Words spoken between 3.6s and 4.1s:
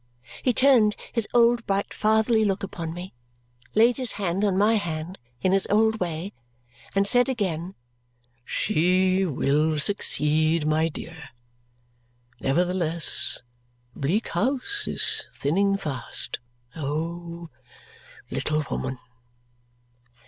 laid